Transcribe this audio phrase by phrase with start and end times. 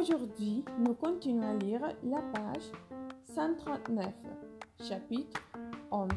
[0.00, 2.72] Aujourd'hui, nous continuons à lire la page
[3.34, 4.06] 139,
[4.82, 5.42] chapitre
[5.90, 6.08] 11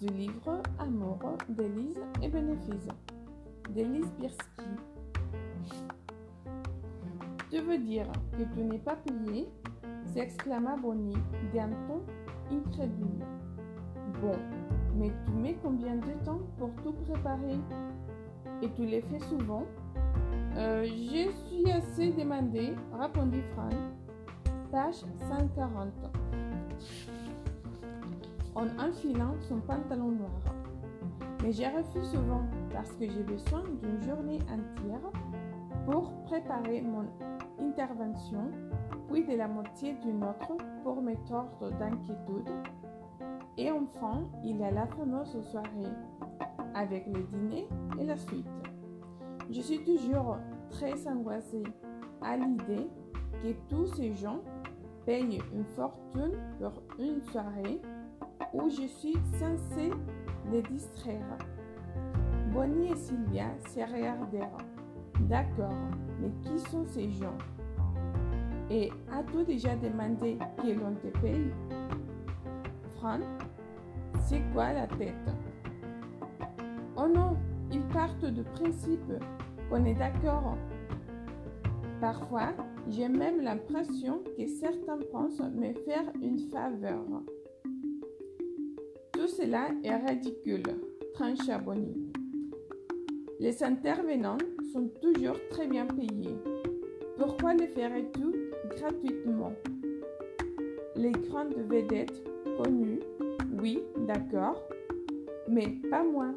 [0.00, 1.18] du livre Amour
[1.50, 2.88] d'Élise et Bénéfice
[3.68, 4.64] d'Élise Birsky.
[7.50, 9.50] Tu veux dire que tu n'es pas payé
[10.14, 11.18] s'exclama Bonnie
[11.52, 12.00] d'un ton
[12.50, 13.26] incrédule.
[14.22, 14.38] Bon,
[14.96, 17.58] mais tu mets combien de temps pour tout préparer?
[18.62, 19.66] Et tu les fais souvent?
[20.56, 23.68] Euh, Je suis assez demandé, répondit Fran.
[24.70, 25.88] Page 140.
[28.54, 30.30] En enfilant son pantalon noir.
[31.42, 35.10] Mais j'ai refusé souvent parce que j'ai besoin d'une journée entière
[35.86, 37.04] pour préparer mon
[37.60, 38.50] intervention,
[39.10, 42.48] puis de la moitié d'une autre pour mes torts d'inquiétude.
[43.56, 45.92] Et enfin, il y a la fameuse soirée
[46.74, 47.68] avec le dîner
[48.00, 48.46] et la suite.
[49.50, 50.38] Je suis toujours
[50.74, 51.62] très angoissée
[52.20, 52.88] à l'idée
[53.42, 54.40] que tous ces gens
[55.06, 57.80] payent une fortune pour une soirée
[58.52, 59.90] où je suis censée
[60.50, 61.38] les distraire.
[62.52, 64.58] Bonnie et Sylvia se regardèrent.
[65.20, 65.72] D'accord,
[66.20, 67.38] mais qui sont ces gens?
[68.68, 71.52] Et as-tu déjà demandé qui l'on te paye?
[72.96, 73.20] Fran,
[74.22, 75.14] c'est quoi la tête?
[76.96, 77.36] Oh non,
[77.70, 79.12] ils partent du principe
[79.74, 80.56] qu'on est d'accord.
[82.00, 82.52] Parfois,
[82.88, 87.02] j'ai même l'impression que certains pensent me faire une faveur.
[89.12, 90.62] Tout cela est ridicule,
[91.12, 92.12] trancha Bonnie.
[93.40, 94.38] Les intervenants
[94.72, 96.38] sont toujours très bien payés.
[97.18, 99.54] Pourquoi les ferais-tu gratuitement?
[100.94, 102.22] Les grandes vedettes
[102.62, 103.00] connues,
[103.60, 104.62] oui, d'accord,
[105.48, 106.28] mais pas moi.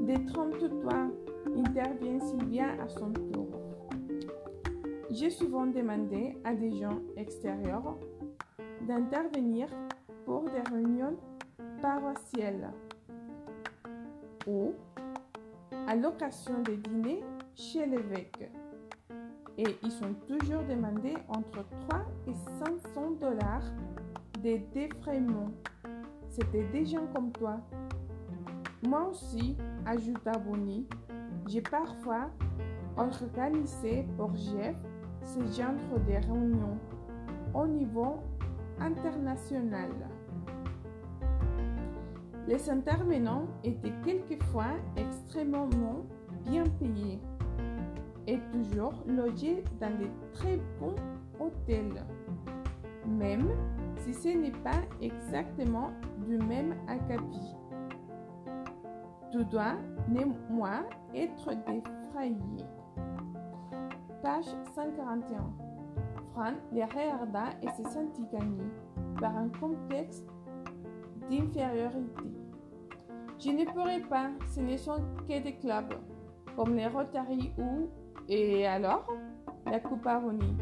[0.00, 1.10] Détrompe-toi,
[1.66, 3.48] intervient Sylvia à son tour.
[5.10, 7.98] J'ai souvent demandé à des gens extérieurs
[8.86, 9.68] d'intervenir
[10.24, 11.16] pour des réunions
[11.82, 12.72] paroissiales
[14.46, 14.72] ou
[15.86, 17.22] à l'occasion des dîners
[17.54, 18.50] chez l'évêque.
[19.58, 22.34] Et ils ont toujours demandé entre 3 et
[22.94, 23.64] 500 dollars
[24.42, 25.50] de défraiements.
[26.28, 27.60] C'était des gens comme toi.
[28.88, 30.86] Moi aussi, ajouta Bonnie,
[31.46, 32.30] j'ai parfois
[32.96, 34.76] organisé pour Jeff
[35.22, 35.74] ce genre
[36.06, 36.78] de réunions
[37.54, 38.20] au niveau
[38.78, 39.90] international.
[42.46, 45.68] Les intervenants étaient quelquefois extrêmement
[46.44, 47.20] bien payés
[48.26, 50.96] et toujours logés dans de très bons
[51.38, 52.04] hôtels,
[53.06, 53.48] même
[53.96, 55.90] si ce n'est pas exactement
[56.26, 57.59] du même acabit.
[59.30, 59.76] Tu dois
[60.08, 62.64] néanmoins être défrayé.
[64.22, 65.52] Page 141.
[66.32, 68.64] Fran les regarda et se sentit gagné
[69.20, 70.26] par un contexte
[71.30, 72.24] d'infériorité.
[73.38, 75.94] Je ne pourrais pas, ce ne sont que des clubs,
[76.56, 77.88] comme les Rotary ou...
[78.28, 79.06] Et alors
[79.66, 80.56] La coupe Bonnie.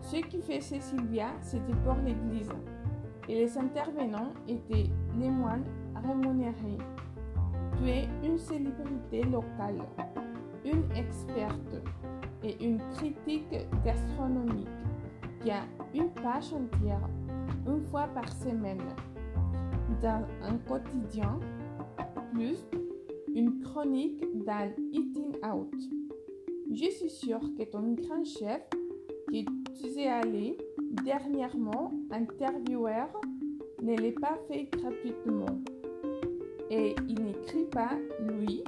[0.00, 2.50] Ce qui faisait Sylvia, c'était pour l'église.
[3.28, 5.64] Et les intervenants étaient les moines
[6.04, 6.78] rémunérés.
[7.82, 9.82] Tu es une célébrité locale,
[10.64, 11.82] une experte
[12.44, 14.68] et une critique gastronomique
[15.40, 17.08] qui a une page entière,
[17.66, 18.82] une fois par semaine,
[20.00, 21.40] dans un quotidien,
[22.32, 22.64] plus
[23.34, 25.74] une chronique dans Eating Out.
[26.70, 28.62] Je suis sûre que ton grand chef,
[29.28, 29.44] qui
[29.74, 30.56] tu es allé
[31.02, 33.08] dernièrement intervieweur,
[33.82, 35.58] ne l'a pas fait gratuitement.
[36.74, 38.64] Et il n'écrit pas lui.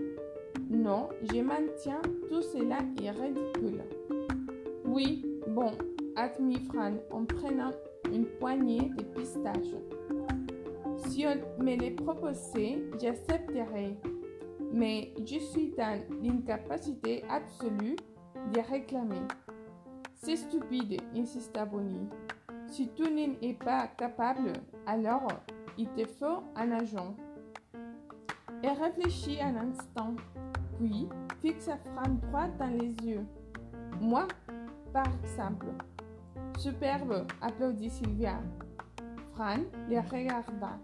[0.68, 3.82] Non, je maintiens tout cela est ridicule.
[4.84, 5.72] Oui, bon,
[6.14, 7.70] admis Fran en prenant
[8.12, 9.74] une poignée de pistaches.
[10.98, 13.96] Si on me les proposait, j'accepterais.
[14.70, 17.96] Mais je suis dans l'incapacité absolue
[18.52, 19.26] de réclamer.
[20.12, 22.10] C'est stupide, insista Bonnie.
[22.66, 24.52] Si tu n'en es pas capable,
[24.84, 25.28] alors
[25.78, 27.16] il te faut un agent.
[28.66, 30.14] Elle réfléchit un instant,
[30.78, 31.06] puis
[31.42, 33.26] fixa Fran droit dans les yeux.
[34.00, 34.26] Moi
[34.90, 35.66] par exemple.
[36.56, 38.40] Superbe, applaudit Sylvia.
[39.34, 39.58] Fran
[39.90, 40.78] les regarda,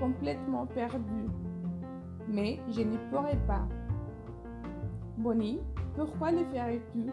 [0.00, 1.28] complètement perdu.
[2.26, 3.68] Mais je ne pourrais pas.
[5.18, 5.60] Bonnie,
[5.94, 7.10] pourquoi le ferais-tu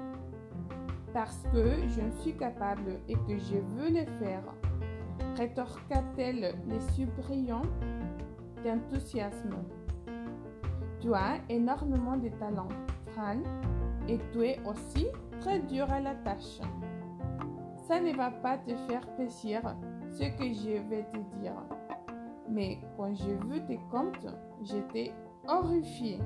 [1.14, 4.44] Parce que je suis capable et que je veux le faire,
[5.36, 7.68] rétorqua-t-elle les yeux brillants
[8.64, 9.58] d'enthousiasme.
[11.04, 12.70] Tu as énormément de talent,
[13.08, 13.42] Fran,
[14.08, 15.08] et tu es aussi
[15.42, 16.62] très dur à la tâche.
[17.86, 19.62] Ça ne va pas te faire plaisir
[20.12, 21.62] ce que je vais te dire.
[22.50, 25.12] Mais quand j'ai vu tes comptes, j'étais
[25.46, 26.20] horrifiée.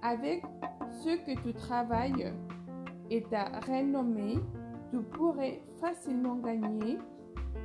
[0.00, 0.42] Avec
[0.90, 2.32] ce que tu travailles
[3.10, 4.38] et ta renommée,
[4.90, 6.98] tu pourrais facilement gagner,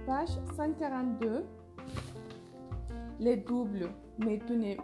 [0.05, 1.45] page 142,
[3.21, 3.91] les doubles.
[4.19, 4.77] Mais tu n'es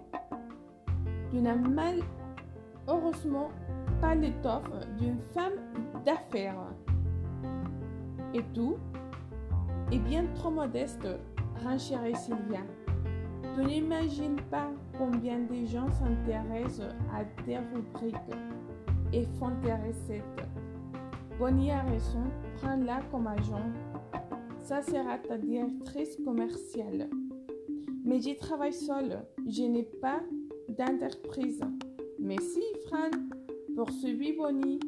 [1.30, 3.50] tu n'as malheureusement
[4.02, 5.54] pas l'étoffe d'une femme
[6.06, 6.74] d'affaires.
[8.34, 8.78] Et tout
[9.92, 11.08] est bien trop modeste,
[11.64, 12.62] renchérit Sylvia.
[13.56, 18.16] Tu n'imagines pas combien de gens s'intéressent à tes rubriques
[19.14, 20.24] et font tes recettes.
[21.40, 22.24] Bonnie a raison,
[22.58, 23.72] prends-la comme agent.
[24.60, 27.10] Ça sera ta directrice commerciale.
[28.04, 29.26] Mais j'y travaille seule.
[29.48, 30.20] Je n'ai pas
[30.70, 31.62] d'entreprise.
[32.20, 33.12] Mais si, Fran,
[33.76, 34.80] poursuivit Bonnie,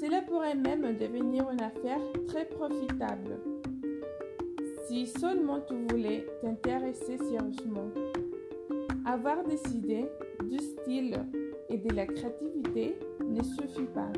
[0.00, 3.38] cela pourrait même devenir une affaire très profitable.
[4.86, 7.88] Si seulement tu voulais t'intéresser sérieusement.
[9.06, 10.08] Avoir des idées,
[10.44, 11.16] du style
[11.68, 14.12] et de la créativité ne suffit pas.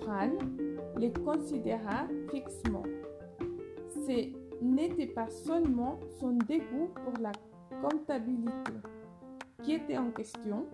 [0.00, 0.30] Fran
[0.96, 2.82] les considéra fixement.
[3.88, 4.30] Ce
[4.62, 7.32] n'était pas seulement son dégoût pour la
[7.82, 8.72] comptabilité
[9.62, 10.66] qui était en question,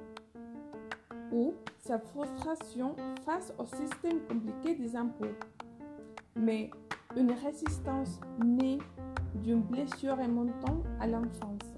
[1.33, 2.95] ou sa frustration
[3.25, 5.27] face au système compliqué des impôts,
[6.37, 6.71] mais
[7.17, 8.79] une résistance née
[9.35, 11.75] d'une blessure remontant à l'enfance.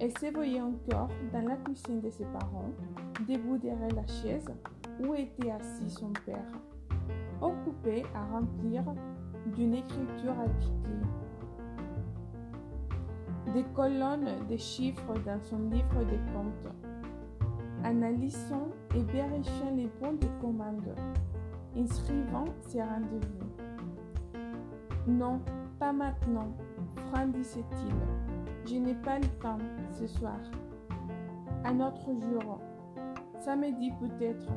[0.00, 2.70] Elle se voyait encore dans la cuisine de ses parents,
[3.28, 4.48] debout derrière la chaise
[5.04, 6.52] où était assis son père,
[7.40, 8.82] occupé à remplir
[9.54, 11.06] d'une écriture appliquée
[13.54, 16.74] des colonnes de chiffres dans son livre de comptes,
[17.84, 20.94] analysant et vérifiant les bons de commande,
[21.76, 23.50] inscrivant ses rendez-vous.
[25.06, 25.40] Non,
[25.78, 26.52] pas maintenant,
[26.94, 27.94] Fran disait-il.
[28.66, 29.58] Je n'ai pas le temps
[29.90, 30.38] ce soir.
[31.64, 32.60] Un autre jour,
[33.40, 34.48] samedi peut-être,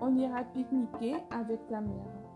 [0.00, 2.26] on ira pique-niquer avec la mère.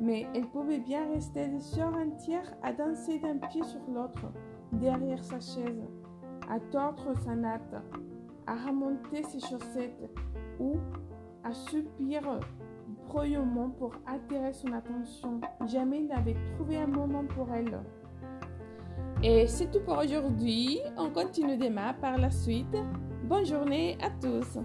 [0.00, 4.26] Mais elle pouvait bien rester des heures entières à danser d'un pied sur l'autre
[4.72, 5.82] derrière sa chaise,
[6.48, 7.74] à tordre sa natte,
[8.46, 10.10] à remonter ses chaussettes
[10.58, 10.76] ou
[11.44, 12.22] à soupir
[13.08, 15.40] bruyamment pour attirer son attention.
[15.66, 17.80] Jamais n'avait trouvé un moment pour elle.
[19.22, 20.80] Et c'est tout pour aujourd'hui.
[20.96, 22.76] On continue demain par la suite.
[23.24, 24.58] Bonne journée à tous.